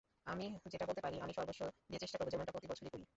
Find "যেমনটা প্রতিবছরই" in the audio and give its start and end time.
2.31-2.91